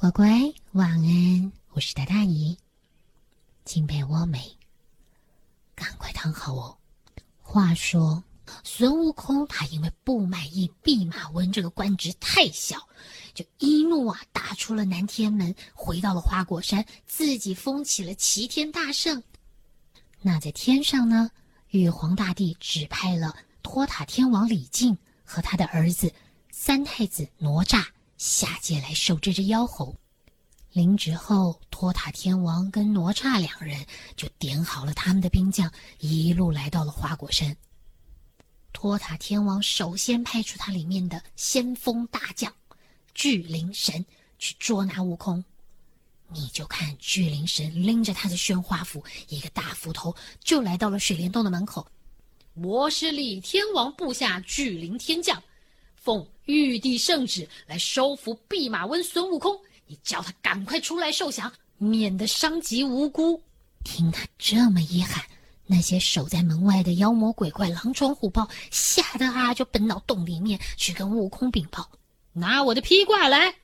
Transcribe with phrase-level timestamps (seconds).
[0.00, 1.52] 乖乖，晚安！
[1.72, 2.56] 我是大大姨，
[3.66, 4.56] 请陪我美，
[5.74, 6.78] 赶快躺好哦。
[7.42, 8.24] 话说，
[8.64, 12.78] 孙悟空他因为不满意弼马温这个官职太小，
[13.34, 19.22] 就一怒啊，打出了南天门，回到了花果山，自己封起了齐天大圣。
[20.22, 21.30] 那在天上呢，
[21.68, 24.96] 玉皇大帝指派了托塔天王李靖
[25.26, 26.10] 和他的儿子
[26.50, 27.84] 三太子哪吒。
[28.20, 29.96] 下界来收这只妖猴，
[30.72, 37.56] 临职后，托塔天王跟哪吒两人就点好了他们的兵将，一路来到了花果山。
[38.74, 42.52] 托塔天王首先派出他里面的先锋大将
[43.14, 44.04] 巨灵神
[44.38, 45.42] 去捉拿悟空。
[46.28, 50.14] 你就看巨灵神拎着他的宣花斧，一个大斧头
[50.44, 51.86] 就来到了水帘洞的门口。
[52.52, 55.42] 我是李天王部下巨灵天将。
[55.96, 63.42] 奉玉帝圣旨来收服弼马温孙悟空，你叫他赶快出来受降，免得伤及无辜。
[63.84, 65.24] 听他这么一喊，
[65.66, 71.88] 那些守在门外的妖魔鬼怪、狼虫虎豹吓得啊，就奔到洞里面去跟悟空禀报
[72.34, 73.54] ：“拿我的披挂来！”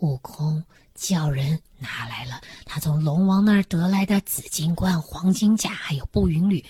[0.00, 0.62] 悟空
[0.94, 6.64] 叫人拿来了他从龙王那儿得来的紫金冠、黄金甲，还有步云履。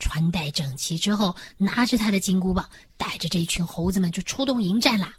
[0.00, 5.14] 穿戴整齐之后，拿着他的金箍棒，带着这一群猴子们就出动迎战啦。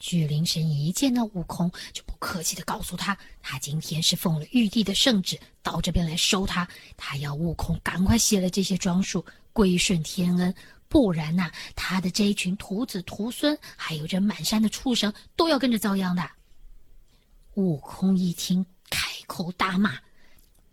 [0.00, 10.52] 巨灵神一见到悟空，就不客气的告诉他，他今天是奉了玉帝的圣旨到这边来收他，他要悟空赶快卸了这些装束，归顺天恩，
[10.88, 16.28] 不然呐，他的这一群徒子徒孙，还有这满山的畜生，都要跟着遭殃的。
[17.54, 19.96] 悟空一听，开口大骂：“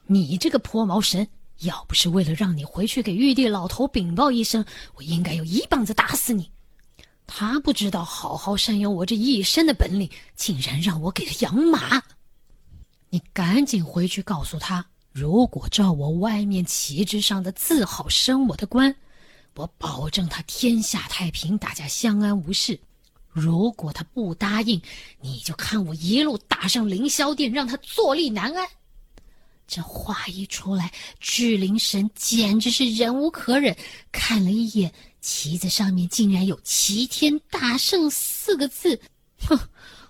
[0.08, 1.26] 你这个泼毛神！”
[1.62, 4.64] 要不是为了让你回去给玉帝老头禀报一声，
[4.96, 6.52] 我应该有一棒子打死你。
[7.28, 12.02] 他不知道好好善用我这一身的本领，竟然让我给他养马。
[13.10, 18.94] 你赶紧回去告诉他，如果照我外面旗帜上的字号升我的官，
[19.56, 22.80] 我保证他天下太平，大家相安无事。
[23.30, 24.82] 如果他不答应，
[25.22, 28.68] 你就看我一路打上凌霄殿，让他坐立难安。
[29.72, 33.74] 这话一出来，巨灵神简直是忍无可忍，
[34.12, 39.00] 看了一眼旗子上面竟然有“齐天大圣”四个字，
[39.40, 39.58] 哼，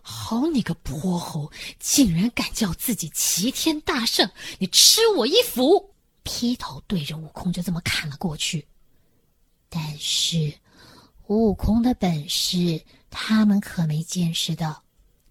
[0.01, 4.27] 好你个泼猴，竟然敢叫自己齐天大圣，
[4.57, 5.93] 你吃我一斧！
[6.23, 8.67] 劈头对着悟空就这么砍了过去。
[9.69, 10.51] 但是，
[11.27, 14.81] 悟空的本事他们可没见识到，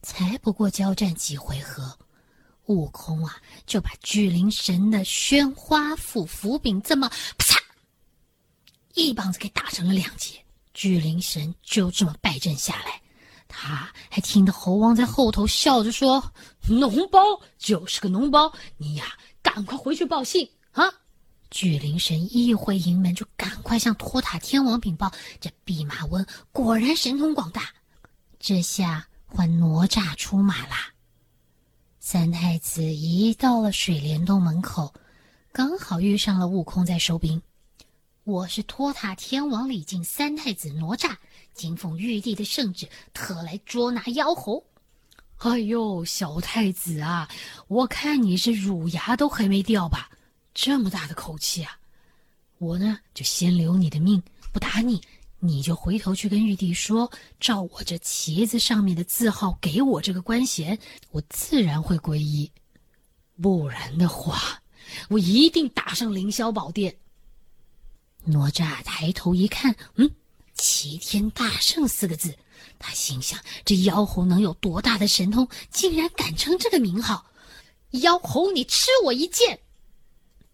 [0.02, 1.98] 才不过交战几回合。
[2.70, 3.36] 悟空啊，
[3.66, 7.58] 就把巨灵神的宣花斧斧柄这么啪嚓
[8.94, 10.40] 一棒子给打成了两截，
[10.72, 13.02] 巨灵神就这么败阵下来。
[13.48, 16.32] 他还听得猴王在后头笑着说
[16.68, 17.20] ：“脓包
[17.58, 19.04] 就是个脓包，你呀，
[19.42, 20.84] 赶快回去报信啊！”
[21.50, 25.10] 巨灵神一回营门，就赶快向托塔天王禀报
[25.40, 27.68] ：“这弼马温果然神通广大。”
[28.38, 30.92] 这下换哪吒出马啦。
[32.02, 34.94] 三太子一到了水帘洞门口，
[35.52, 37.40] 刚好遇上了悟空在收兵。
[38.24, 41.14] 我是托塔天王李靖三太子哪吒，
[41.52, 44.64] 今奉玉帝的圣旨，特来捉拿妖猴。
[45.36, 47.28] 哎呦，小太子啊，
[47.68, 50.08] 我看你是乳牙都还没掉吧？
[50.54, 51.78] 这么大的口气啊！
[52.56, 54.22] 我呢，就先留你的命，
[54.54, 55.02] 不打你。
[55.42, 60.78] 你就回头去跟玉帝说，照我这旗子上面的字号给我这个官衔，
[61.10, 62.50] 我自然会皈依。
[63.40, 64.60] 不然的话，
[65.08, 66.94] 我一定打上凌霄宝殿。
[68.24, 70.10] 哪吒抬头一看，嗯，
[70.54, 72.36] 齐天大圣四个字，
[72.78, 77.24] 他心想：这妖猴能有多大的神通，竟然敢称这个名号？
[77.92, 79.58] 妖猴，你吃我一剑！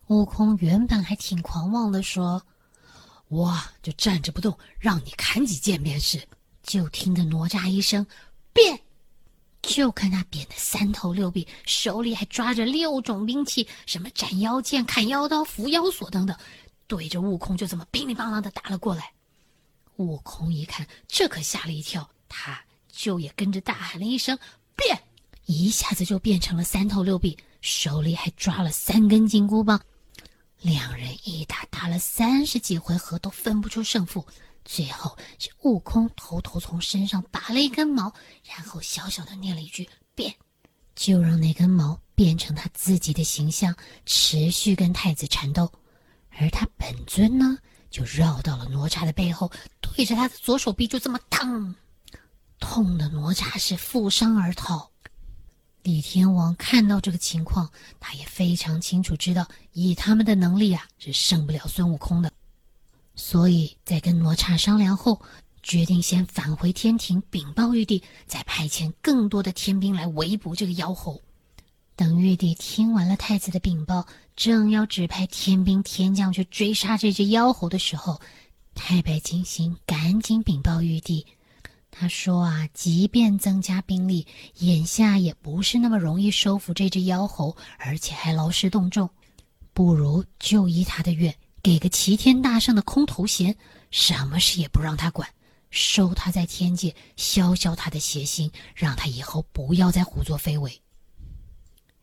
[0.07, 2.47] 悟空原本还挺狂妄的说。
[3.28, 6.20] 我就站着不动，让你砍几剑便是。
[6.62, 8.04] 就听得哪吒一声
[8.53, 8.81] “变”，
[9.62, 16.37] 就看他变得三头六臂，手里还抓着六种兵器，什么斩妖剑、砍妖刀、伏妖锁等等，
[16.88, 19.12] 对着悟空就这么乒铃乓啷的打了过来。
[19.99, 24.37] 悟空一看，这可吓了一跳，他就也跟着大喊了一声
[24.75, 25.00] “变”，
[25.46, 29.81] 一下子就变成了三头六臂，手里还抓了三根金箍棒。
[30.61, 34.26] 两人一打打了三十几回合，都分不出胜负。
[34.64, 38.12] 最后是悟空偷偷从身上拔了一根毛，
[38.44, 40.35] 然后小小的念了一句“变”，
[40.97, 43.76] 就让那根毛变成他自己的形象，
[44.06, 45.70] 持续跟太子缠斗。
[46.31, 47.56] 而他本尊呢，
[47.91, 51.75] 就绕到了哪吒的背后，对着他的左手臂就这么烫，
[52.58, 54.91] 痛的哪吒是负伤而逃。
[55.87, 62.33] 李天王看到这个情况，他也非常清楚知道，以他们的能力啊，是胜不了孙悟空的。
[63.15, 65.23] 所以在跟哪吒商量后，
[65.62, 71.23] 决定先返回天庭禀报玉帝，再派遣更多的天兵来围捕这个妖猴。
[71.94, 74.05] 等玉帝听完了太子的禀报，
[74.35, 78.21] 正要指派天兵天将去追杀这只妖猴的时候，
[78.75, 81.25] 太白金星赶紧禀报玉帝。
[81.98, 84.26] 他说：“啊，即便增加兵力，
[84.58, 89.08] 眼下也不是那么容易收服这只妖猴，而且还劳师动众。
[89.72, 93.56] 不如就依他的愿，给个齐天大圣的空头衔，
[93.90, 95.26] 什么事也不让他管，
[95.70, 100.78] 收他在天界，消消他的邪心，让他以后不要再胡作非为。”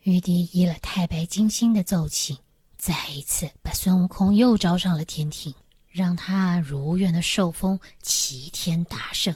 [0.02, 2.36] 玉帝依了太白金星的奏请，
[2.78, 5.54] 再一次把孙悟空又招上了天庭，
[5.88, 9.34] 让他如愿的受封齐天大圣。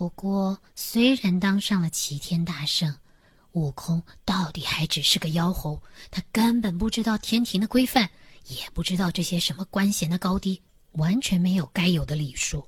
[0.00, 2.96] 不过，虽然当上了齐天大圣，
[3.52, 5.82] 悟空到底还只是个妖猴。
[6.10, 8.08] 他根本不知道天庭的规范，
[8.46, 10.62] 也不知道这些什么官衔的高低，
[10.92, 12.66] 完全没有该有的礼数。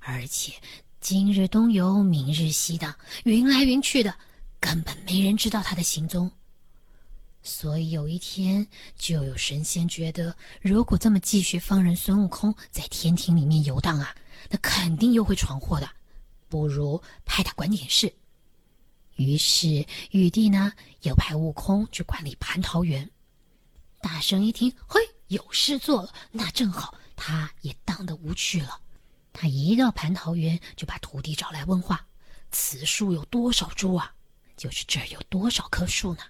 [0.00, 0.54] 而且，
[1.00, 2.92] 今日东游，明日西荡，
[3.22, 4.12] 云来云去的，
[4.58, 6.28] 根本没人知道他的行踪。
[7.44, 8.66] 所以有一天，
[8.98, 14.12] 就有神仙觉得，如果这么继续放任孙悟空在天庭里面游荡啊，
[14.50, 15.88] 那肯定又会闯祸的。
[16.52, 18.14] 不如派他管点事。
[19.16, 20.70] 于是玉帝呢，
[21.00, 23.10] 又派悟空去管理蟠桃园。
[24.02, 28.78] 大圣一听，嘿，有事做了，那正好，他也当得无趣了。
[29.32, 32.06] 他一到蟠桃园，就把徒弟找来问话
[32.52, 34.14] ：“此树有多少株啊？
[34.54, 36.20] 就是这儿有多少棵树呢？”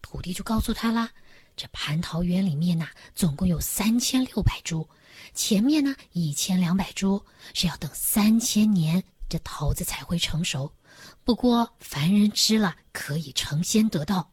[0.00, 1.10] 徒弟就告诉他啦
[1.54, 4.88] ：“这蟠桃园里面呐，总共有三千六百株，
[5.34, 10.72] 前面呢一千两百株是要等三千年。”这桃子才会成熟，
[11.24, 14.30] 不过凡人吃了可以成仙得道。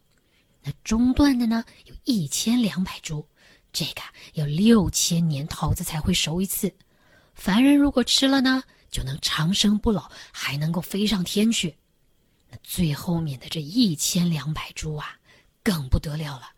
[0.62, 3.28] 那中段的呢，有一千两百株，
[3.74, 4.02] 这个
[4.34, 6.72] 要六千年桃子才会熟一次。
[7.34, 8.62] 凡人如果吃了呢，
[8.92, 11.76] 就能长生不老，还能够飞上天去。
[12.52, 15.18] 那最后面的这一千两百株啊，
[15.64, 16.52] 更不得了了，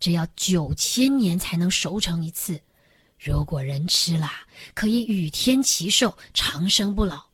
[0.00, 2.60] 这要九千年才能熟成一次。
[3.20, 4.28] 如果人吃了，
[4.74, 7.32] 可以与天齐寿，长生不老。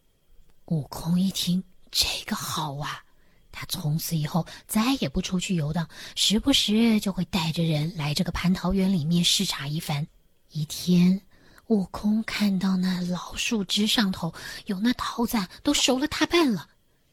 [0.71, 3.03] 悟空一听，这个好啊！
[3.51, 10.07] 他从此以后再也不出去游荡，时不时就会带着人来这个蟠桃园里面视察一番。
[10.51, 11.21] 一天，
[11.67, 14.33] 悟空看到那老树枝上头
[14.67, 16.69] 有那桃子都熟了大半了，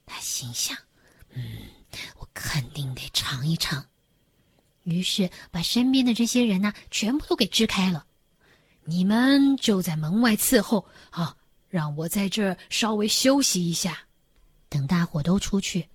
[0.06, 0.78] 他心想
[1.34, 1.44] ：“嗯，
[2.20, 3.84] 我肯定得尝一尝。”
[4.86, 8.06] 于是把身边的这些人呢，全部都给支开了。
[8.86, 11.37] 你们就在门外伺候啊。
[11.78, 14.00] 让我在这儿稍微休息一下，
[14.68, 15.88] 等大伙都出去，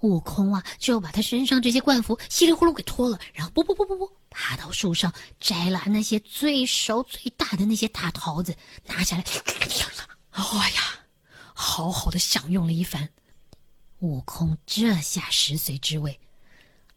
[0.00, 9.24] 悟空啊就把他身上这些冠服稀里糊涂给脱了，然后不不不不不，爬到树上摘了那些最熟最大的那些大桃子，拿下来，
[10.32, 10.42] 哎
[10.72, 10.82] 呀，
[11.54, 13.08] 好好的享用了一番。
[14.00, 16.20] 悟空这下食髓知味，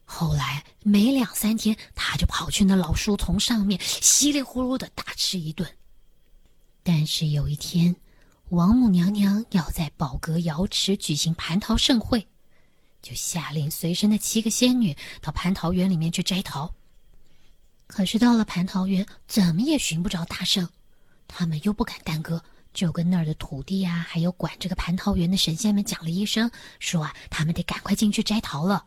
[0.04, 5.66] 后来没两三天，他就跑去那老树丛上面稀里糊涂的大吃一顿。
[6.82, 7.96] 但是有一天。
[8.50, 12.28] 王母娘娘要在宝阁瑶池举行蟠桃盛会，
[13.02, 16.72] 就下令随身的七个仙女到蟠桃园里面去摘桃。
[17.88, 20.68] 可是到了蟠桃园，怎么也寻不着大圣，
[21.26, 22.40] 他们又不敢耽搁，
[22.72, 26.48] 就跟那儿的土地啊，还有管这个蟠桃园的神仙们讲了一声，
[26.78, 28.86] 说啊，他们得赶快进去摘桃了。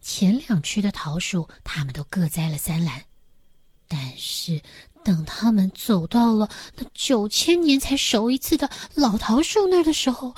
[0.00, 3.04] 前两区的桃树，他们都各摘了三篮，
[3.86, 4.60] 但是。
[5.04, 10.34] 等他们走到了那九千年才熟一次的老桃树那儿的时候，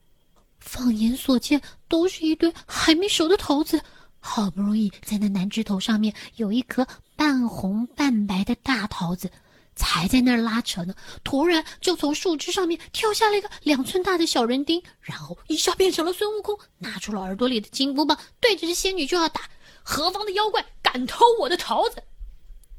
[0.60, 3.80] 放眼所见都是一堆还没熟的桃子。
[4.22, 6.86] 好不容易在那南枝头上面有一颗
[7.16, 9.30] 半红半白的大桃子，
[9.74, 19.40] 才在那儿拉扯呢，突然就从树枝上面跳下了一个两寸大的小人丁，然后一下变成了孙悟空，拿出了耳朵里的金箍棒，对着这仙女就要打。
[19.82, 22.02] 何方的妖怪敢偷我的桃子？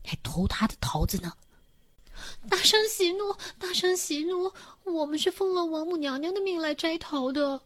[0.03, 1.33] 还偷他的桃子呢！
[2.49, 4.51] 大圣息怒，大圣息怒！
[4.83, 7.61] 我们是奉了王母娘娘的命来摘桃的。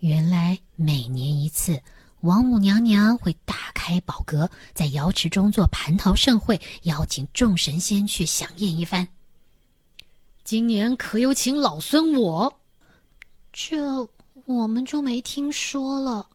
[0.00, 1.80] 原来每年一次，
[2.20, 9.08] 王母娘娘会打开宝阁，在瑶池中做蟠桃盛会，邀请众神仙去享宴一番。
[10.42, 12.60] 今年可有请老孙我？
[13.50, 14.06] 这
[14.46, 16.28] 我们就没听说了。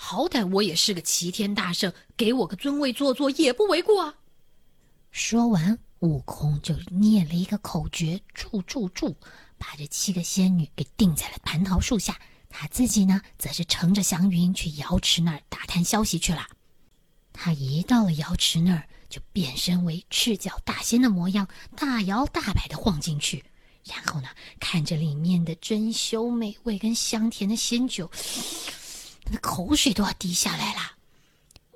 [0.00, 4.14] 好歹我也是个齐天大圣，给我个尊位坐坐也不为过啊！
[5.10, 9.16] 说完，悟空就念了一个口诀：“住住住！”
[9.58, 12.16] 把这七个仙女给定在了蟠桃树下，
[12.48, 16.46] 他自己呢，则是乘着祥云去瑶池那儿打探消息去了。
[17.32, 23.44] 他一到了瑶池那儿，就变身为赤脚大仙的模样，大摇大摆的晃进去，
[23.84, 24.28] 然后呢，
[24.60, 28.08] 看着里面的珍馐美味跟香甜的仙酒，
[29.36, 30.80] 口水都要滴下来了。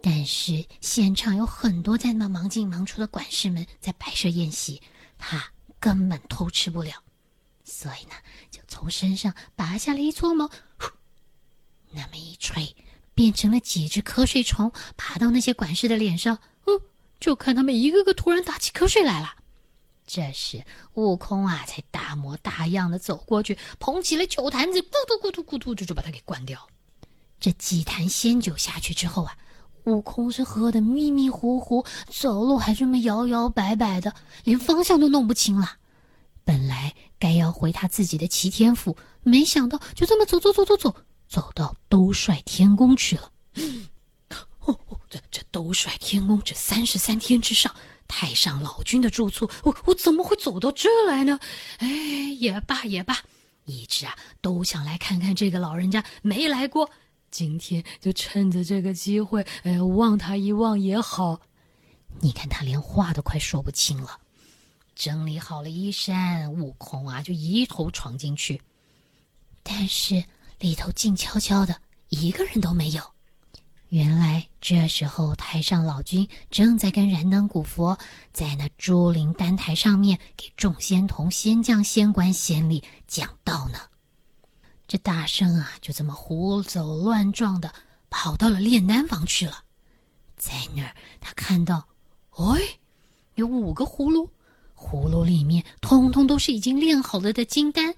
[0.02, 4.82] 但是现场有很多在那忙进忙出的管事们在摆设宴席，
[5.16, 6.92] 他根本偷吃不了，
[7.64, 8.14] 所以呢，
[8.50, 10.50] 就从身上拔下了一撮毛，
[11.90, 12.74] 那么一吹，
[13.14, 16.38] 变成了几只瞌睡虫，爬到那些管事的脸上。
[16.64, 16.80] 哦，
[17.20, 19.36] 就看他们一个个突然打起瞌睡来了。
[20.04, 26.68] 这时，悟空啊，才大模大样的走过去，捧起了酒坛子，咕嘟咕嘟咕嘟，就就把它给灌掉。
[27.42, 29.36] 这几坛仙酒下去之后啊。
[29.84, 35.78] 悟空是喝得迷迷糊糊，走路还这么摇摇摆摆的，连方向都弄不清了。
[36.44, 40.94] 本来该要回他自己的齐天府，没想到就这么走走走走走，
[41.28, 43.32] 走到兜率天宫去了。
[45.10, 47.74] 这这兜率天宫这三十三天之上，
[48.06, 51.40] 太上老君的住处，我我怎么会走到这来呢？
[51.78, 51.88] 哎，
[52.38, 53.18] 也罢也罢，
[53.64, 56.88] 一直啊都想来看看这个老人家，没来过。
[57.32, 61.40] 今天就趁着这个机会，哎，望他一望也好。
[62.20, 64.20] 你看他连话都快说不清了。
[64.94, 68.60] 整理好了衣衫，悟空啊就一头闯进去，
[69.62, 70.22] 但是
[70.60, 71.74] 里头静悄悄的，
[72.10, 73.02] 一个人都没有。
[73.88, 77.98] 原来这时候太上老君正在跟燃灯古佛
[78.32, 83.78] 在那朱灵丹台上面给众仙童、仙将、仙官、仙吏讲道呢。
[84.92, 87.72] 这大圣啊，就这么胡走乱撞的
[88.10, 89.64] 跑到了炼丹房去了。
[90.36, 91.88] 在那儿，他看到，
[92.32, 92.60] 哎，
[93.36, 94.28] 有五个葫芦，
[94.76, 97.94] 葫芦里面通通都是已经炼好了的金丹。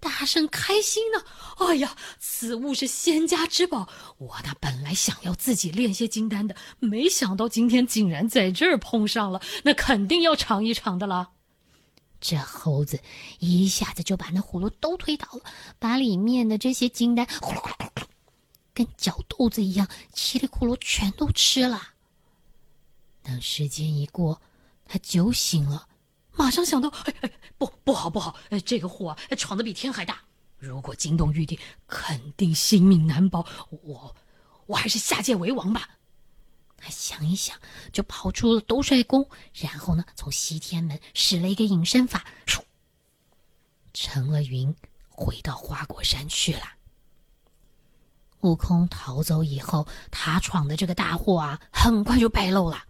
[0.00, 1.22] 大圣开心呢，
[1.58, 3.86] 哎呀，此物是仙家之宝，
[4.16, 11.28] 我那本来想要自己炼些金丹的，没想到今天竟然在这儿碰上了，那肯定要尝一尝的了。
[12.22, 13.00] 这猴子
[13.40, 15.40] 一下子就把那葫芦都推倒了，
[15.80, 18.04] 把里面的这些金丹呼噜呼噜，
[18.72, 21.82] 跟嚼豆子一样，稀里咕噜全都吃了。
[23.24, 24.40] 等时间一过，
[24.86, 25.88] 他酒醒了，
[26.36, 28.36] 马上想到：哎哎，不不好不好！
[28.64, 30.22] 这个祸，闯得比天还大。
[30.58, 33.44] 如果惊动玉帝，肯定性命难保。
[33.82, 34.14] 我，
[34.66, 35.88] 我还是下界为王吧。
[36.84, 37.56] 他想一想，
[37.92, 42.24] 就跑出了兜率宫，然后呢，从西天门使了一个隐身法，
[43.94, 44.74] 成了云，
[45.08, 46.62] 回到花果山去了。
[48.40, 52.82] 悟空逃走以后，他闯的这个大祸啊，很快就败露了。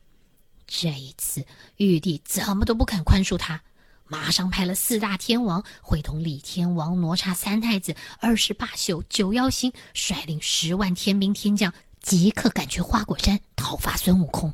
[0.67, 1.45] 这一次，
[1.77, 3.63] 玉帝怎么都不肯宽恕他，
[4.07, 11.71] 马上派了四大天王，会同李天王、哪吒三太子、二十八宿、九妖星，率领十万天兵天将。
[12.03, 14.53] 即刻赶去花果山讨伐孙悟空。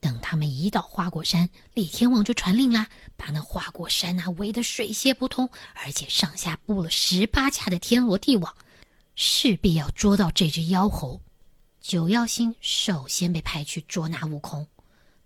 [0.00, 8.54] 等他们一到花果山，李天王就传令啦，把那花果山啊围得水泄不通，而且上下布了十八架的天罗地网，
[9.14, 11.22] 势必要捉到这只妖猴。
[11.80, 14.66] 九妖星首先被派去捉拿悟空。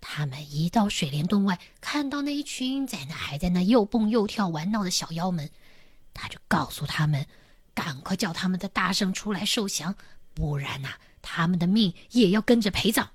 [0.00, 5.50] 他们一到水帘洞外，看到那一群在那还在那又蹦又跳玩闹的小妖们，
[6.14, 7.26] 他就告诉他们，
[7.75, 9.92] 赶快叫他们的大圣出来受降。
[10.38, 10.90] 不然呐，
[11.21, 13.11] 他们的命也要跟着陪葬。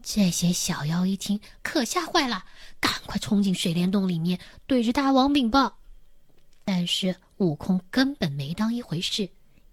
[0.00, 2.44] 这些小妖一听，可吓坏了，
[2.78, 5.78] 赶快冲进水帘洞里面，对着大王禀报。
[6.64, 9.28] 但是悟空根本没当一回事，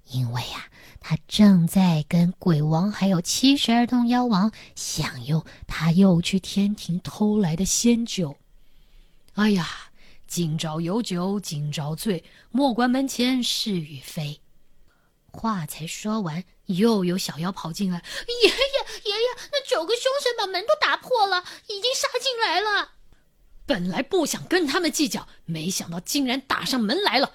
[0.09, 0.65] 因为呀，
[0.99, 8.35] 他正在跟鬼王还有七十二洞妖王享用他又去天庭偷来的仙酒。
[9.35, 9.69] 哎呀，
[10.25, 14.41] 今朝有酒今朝醉，莫管门前是与非。
[15.31, 18.03] 话才说完，又有小妖跑进来。
[18.27, 18.55] 爷爷，
[19.03, 22.91] 爷爷，那九个凶神把门都打破了，已经杀进来了。
[23.65, 27.33] 本来不想跟他们计较，没想到竟然打上门来了。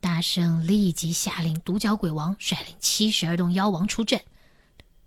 [0.00, 4.22] 大圣立即下令，独角鬼王率领七十二洞妖王出阵，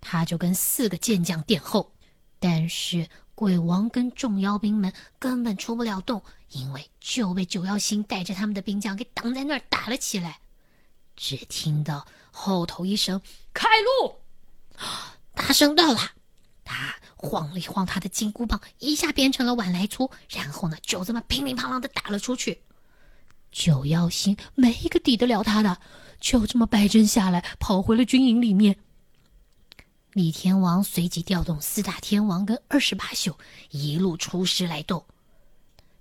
[0.01, 1.93] 他就跟四个剑将殿后。
[2.39, 10.39] 但是鬼王跟众妖兵们根本出不了洞，因为就被九妖星带着他们的兵将给挡在那儿打了起来。
[11.17, 13.21] 只听到后头一声
[13.53, 14.15] “开路”，
[15.36, 16.00] 大圣到了。
[16.63, 22.62] 他晃了一晃他的金箍棒，一下变成了碗来粗，然后呢，就这么乒铃乓啷的打了出去。
[23.51, 25.79] 九妖星没一个抵得了他的，
[26.19, 28.77] 就这么败阵下来，跑回了军营里面。
[30.12, 33.38] 李天王随即调动四大天王跟二十八宿，
[33.69, 35.05] 一路出师来斗。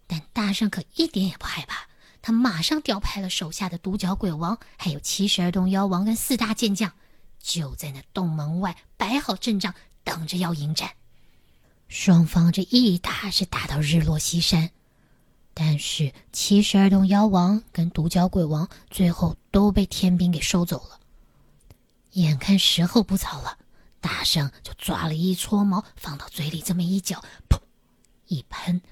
[0.07, 1.87] 但大圣可一点也不害怕。
[2.27, 6.91] 他马上调派了手下的独角鬼王，还有七十二洞妖王跟四大健将，
[7.39, 10.91] 就在那洞门外摆好阵仗，等着要迎战。
[11.87, 14.73] 双方这一打是打到日落西山，
[15.55, 20.99] 但是七十二洞妖王跟独角鬼王最后都被天兵给收走了。
[22.15, 23.57] 眼看时候不早了，
[24.01, 27.61] 大圣就抓了一撮毛放到嘴里，这么一嚼，噗，
[28.27, 28.83] 一喷，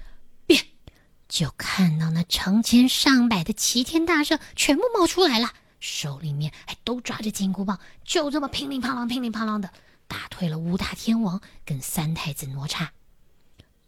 [1.27, 9.71] 就看到那成千上百的齐天大圣全部冒出来了，手里面还都抓着金箍棒，就这么乒铃乓啷、乒铃乓啷的。
[10.07, 12.89] 打退了五大天王跟三太子哪吒，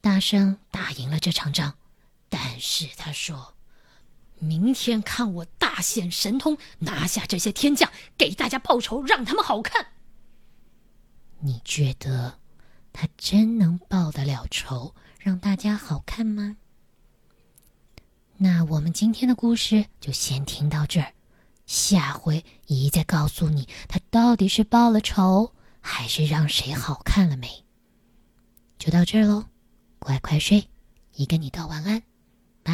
[0.02, 1.76] 大圣打赢了这场仗，
[2.28, 3.54] 但是他说
[4.40, 9.86] ：“明天看我大显神通，拿下这些天将，给大家报仇，让他们好看。”
[11.40, 12.40] 你觉得
[12.92, 16.58] 他真能报得了仇，让大家好看吗？
[18.38, 21.12] 那我们今天的故事就先听到这儿，
[21.66, 25.54] 下回姨再告诉你他到底是报了仇。
[25.80, 27.48] 还是让谁好看了没？
[28.78, 29.46] 就到这儿喽，
[30.00, 30.68] 乖乖睡，
[31.14, 32.04] 姨跟你道晚安。
[32.62, 32.74] 拜